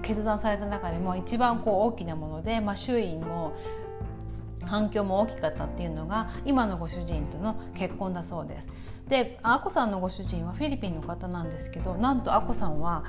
[0.00, 3.52] 決断された中でも一番こう大きなもので、まあ、周囲も
[4.64, 8.68] 反響も大きかったっていうのが今のご主人との結婚だそうです。
[9.08, 13.04] であこさんのご主人はフィリピンの方なんですけどなんとあこさんは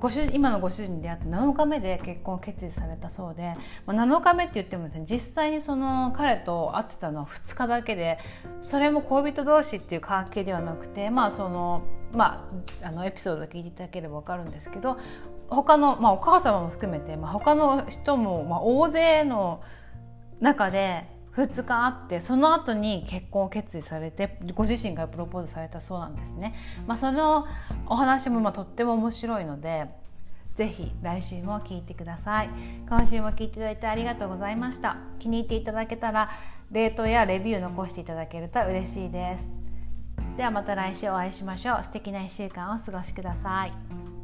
[0.00, 3.54] ご主今のご主人に出会って7日目で結婚を決意されたそうで、
[3.86, 8.18] まあ、7日目って言ってもね実際にその彼と会ってたのは2日だけで
[8.62, 11.82] それも恋人同士っていう関係ではなくてまあその
[12.12, 12.44] ま
[12.82, 14.98] あ、あのエピソードを聞いていただければ分かるんですけど
[15.48, 19.62] 他の、まあ、お母様も含めて、まあ、他の人も、まあ、大勢の
[20.40, 26.54] 中で2日あってその後に結婚を決意されてご自身からプロポーズされたそうなんですね。
[26.86, 27.46] まあ、その
[27.86, 29.86] お話もまあとっても面白いので
[30.56, 32.50] ぜひ来週も聞いてください。
[32.88, 34.96] 今週も聞いていただいてありがとうございました。
[35.18, 36.30] 気に入っていただけたら
[36.70, 39.54] レートやレビュー残していただけると嬉しいです。
[40.36, 41.84] ではまた来週お会いしましょう。
[41.84, 44.19] 素敵な1週間をお過ごしください。